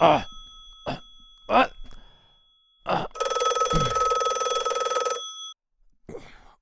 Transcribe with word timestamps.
Ah. 0.00 0.24
Ah. 0.86 0.98
Ah. 1.48 1.68
Ah. 2.84 3.06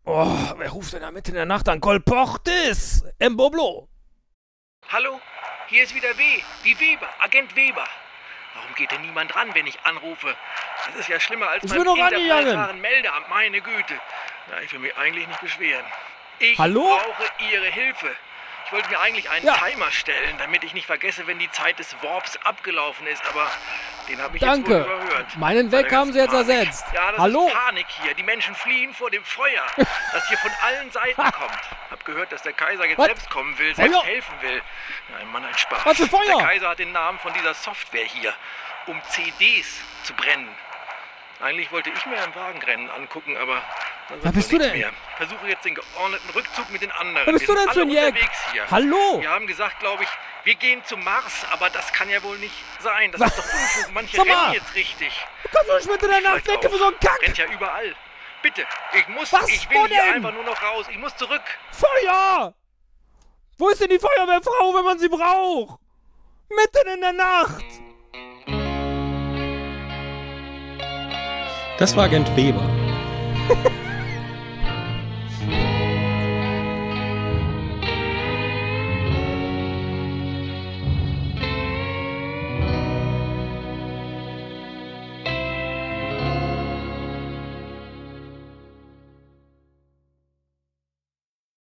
Oh, 0.05 0.55
wer 0.57 0.71
ruft 0.71 0.93
denn 0.93 1.03
da 1.03 1.11
mitten 1.11 1.31
in 1.31 1.37
der 1.37 1.47
Nacht 1.47 1.69
an? 1.69 1.81
Kolportis! 1.81 3.05
Emboblo! 3.19 3.89
Hallo? 4.89 5.21
Hier 5.69 5.85
ist 5.85 5.95
wieder 5.95 6.17
W. 6.19 6.23
Wie 6.63 6.79
Weber, 6.79 7.09
Agent 7.21 7.57
Weber. 7.57 7.87
Warum 8.55 8.75
geht 8.75 8.91
denn 8.91 9.01
niemand 9.01 9.35
ran, 9.35 9.55
wenn 9.55 9.67
ich 9.67 9.81
anrufe? 9.85 10.37
Das 10.87 10.97
ist 10.97 11.09
ja 11.09 11.19
schlimmer 11.19 11.49
als 11.49 11.65
Ich 11.65 11.71
beim 11.71 11.87
interplanetaren 11.87 12.81
Meldeamt, 12.81 13.29
meine 13.31 13.61
Güte. 13.61 13.95
Na, 14.51 14.61
ich 14.61 14.73
will 14.73 14.81
mich 14.81 14.97
eigentlich 14.97 15.27
nicht 15.27 15.41
beschweren. 15.41 15.85
Ich 16.41 16.59
Hallo? 16.59 16.83
brauche 16.83 17.25
Ihre 17.51 17.67
Hilfe. 17.67 18.11
Ich 18.73 18.77
wollte 18.77 18.89
mir 18.89 19.01
eigentlich 19.01 19.29
einen 19.29 19.45
Ja. 19.45 19.53
Timer 19.59 19.91
stellen, 19.91 20.39
damit 20.39 20.65
ich 20.65 20.73
nicht 20.73 20.87
vergesse, 20.87 21.27
wenn 21.27 21.39
die 21.39 21.51
Zeit 21.51 21.79
des 21.79 21.95
Warps 22.03 22.39
abgelaufen 22.39 23.07
ist, 23.07 23.23
aber 23.29 23.47
den 24.09 24.19
habe 24.23 24.35
ich 24.39 24.43
Danke. 24.43 24.79
jetzt 24.79 24.89
wohl 24.89 24.95
überhört. 24.95 25.37
Meinen 25.37 25.71
Weg 25.71 25.93
haben 25.95 26.11
Sie 26.15 26.19
jetzt 26.19 26.31
Panik. 26.31 26.49
ersetzt. 26.49 26.87
Ja, 26.95 27.11
das 27.11 27.21
Hallo? 27.21 27.49
ist 27.49 27.53
Panik 27.53 27.87
hier. 28.03 28.15
Die 28.15 28.23
Menschen 28.23 28.55
fliehen 28.55 28.95
vor 28.95 29.11
dem 29.11 29.23
Feuer, 29.27 29.67
das 29.77 30.27
hier 30.27 30.39
von 30.39 30.51
allen 30.65 30.91
Seiten 30.91 31.21
kommt. 31.21 31.61
Hab 31.91 32.03
gehört, 32.07 32.33
dass 32.33 32.41
der 32.45 32.55
Kaiser 32.55 32.87
jetzt 32.87 32.97
Was? 32.97 33.05
selbst 33.09 33.29
kommen 33.29 33.59
will, 33.59 33.75
selbst 33.75 33.93
Feuer? 33.95 34.05
helfen 34.07 34.35
will. 34.41 34.63
Ein 35.21 35.31
Mann, 35.33 35.45
ein 35.45 35.59
Spaß. 35.59 35.85
Was 35.85 35.97
für 35.99 36.07
Feuer? 36.09 36.39
Der 36.39 36.47
Kaiser 36.47 36.69
hat 36.71 36.79
den 36.79 36.93
Namen 36.93 37.19
von 37.19 37.35
dieser 37.35 37.53
Software 37.53 38.07
hier, 38.07 38.33
um 38.87 38.99
CDs 39.11 39.83
zu 40.05 40.15
brennen. 40.15 40.49
Eigentlich 41.41 41.71
wollte 41.73 41.91
ich 41.91 42.07
mir 42.07 42.17
ein 42.23 42.35
Wagenrennen 42.35 42.89
angucken, 42.89 43.37
aber 43.37 43.61
wird 44.21 44.35
bist 44.35 44.53
du 44.53 44.59
denn? 44.59 44.73
mehr. 44.73 44.91
Versuche 45.17 45.47
jetzt 45.49 45.65
den 45.65 45.75
geordneten 45.75 46.31
Rückzug 46.31 46.71
mit 46.71 46.83
den 46.83 46.91
anderen. 46.93 47.27
Wer 47.27 47.33
bist 47.33 47.49
wir 47.49 47.55
du 47.55 47.61
denn 47.65 47.71
für 47.73 47.81
ein 47.83 47.91
Jack? 47.91 48.15
Hallo? 48.71 49.21
Wir 49.21 49.31
haben 49.31 49.47
gesagt, 49.47 49.79
glaube 49.81 50.03
ich, 50.03 50.09
wir 50.45 50.55
gehen 50.57 50.83
zum 50.85 51.03
Mars, 51.05 51.47
aber 51.53 51.71
das 51.71 51.93
kann 51.93 52.09
ja 52.11 52.23
wohl 52.23 52.37
nicht 52.39 52.55
sein. 52.81 53.13
Das 53.13 53.21
Was? 53.21 53.31
ist 53.31 53.39
doch 53.39 53.45
Unfug. 53.79 53.95
Manche 53.95 54.17
Sag 54.17 54.27
mal. 54.27 54.35
rennen 54.43 54.55
jetzt 54.55 54.75
richtig. 54.75 55.27
Kannst 55.53 55.71
du 55.71 55.75
nicht 55.77 55.91
mitten 55.91 56.05
in 56.07 56.11
der 56.11 56.21
Nacht 56.33 56.47
denken 56.47 56.69
für 56.71 56.79
so 56.79 56.87
einen. 56.87 56.99
Kack? 57.01 57.23
Rennt 57.23 57.39
ja 57.39 57.47
überall. 57.47 57.95
Bitte, 58.43 58.67
ich 58.99 59.07
muss, 59.09 59.33
Was? 59.33 59.49
ich 59.49 59.69
Wo 59.71 59.75
will 59.85 59.89
hier 59.89 60.03
denn? 60.03 60.15
einfach 60.15 60.33
nur 60.33 60.43
noch 60.43 60.61
raus. 60.63 60.87
Ich 60.91 60.99
muss 60.99 61.17
zurück. 61.17 61.43
Feuer! 61.71 62.53
Wo 63.57 63.69
ist 63.69 63.81
denn 63.81 63.91
die 63.91 64.01
Feuerwehrfrau, 64.01 64.75
wenn 64.75 64.85
man 64.85 64.99
sie 64.99 65.09
braucht? 65.09 65.79
Mitten 66.49 66.89
in 66.95 67.01
der 67.01 67.13
Nacht! 67.13 67.65
Das 71.79 71.95
war 71.97 72.05
Agent 72.05 72.35
Weber. 72.37 72.69